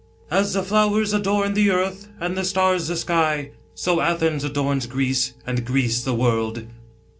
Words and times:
"As 0.41 0.53
the 0.53 0.63
flowers 0.63 1.13
adorn 1.13 1.53
the 1.53 1.69
earth 1.69 2.07
and 2.19 2.35
the 2.35 2.43
stars 2.43 2.87
the 2.87 2.95
oky, 2.95 3.51
so 3.75 4.01
Athens 4.01 4.43
adorns 4.43 4.87
Greece 4.87 5.33
and 5.45 5.63
Greece 5.63 6.01
the 6.03 6.15
world." 6.15 6.65